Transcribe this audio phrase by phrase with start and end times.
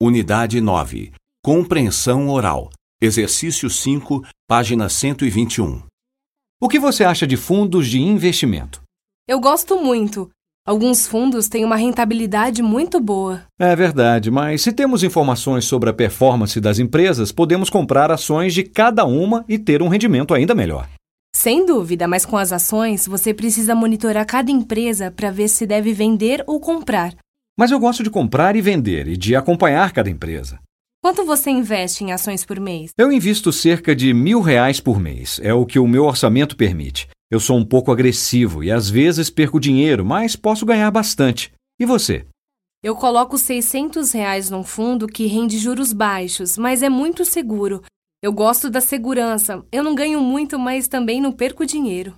[0.00, 1.10] Unidade 9.
[1.44, 2.70] Compreensão oral.
[3.02, 5.82] Exercício 5, página 121.
[6.60, 8.80] O que você acha de fundos de investimento?
[9.26, 10.30] Eu gosto muito.
[10.64, 13.42] Alguns fundos têm uma rentabilidade muito boa.
[13.58, 18.62] É verdade, mas se temos informações sobre a performance das empresas, podemos comprar ações de
[18.62, 20.88] cada uma e ter um rendimento ainda melhor.
[21.34, 25.92] Sem dúvida, mas com as ações, você precisa monitorar cada empresa para ver se deve
[25.92, 27.16] vender ou comprar.
[27.58, 30.60] Mas eu gosto de comprar e vender e de acompanhar cada empresa.
[31.02, 32.92] Quanto você investe em ações por mês?
[32.96, 35.40] Eu invisto cerca de mil reais por mês.
[35.42, 37.08] É o que o meu orçamento permite.
[37.28, 41.52] Eu sou um pouco agressivo e às vezes perco dinheiro, mas posso ganhar bastante.
[41.80, 42.24] E você?
[42.80, 47.82] Eu coloco 600 reais num fundo que rende juros baixos, mas é muito seguro.
[48.22, 49.64] Eu gosto da segurança.
[49.72, 52.14] Eu não ganho muito, mas também não perco dinheiro.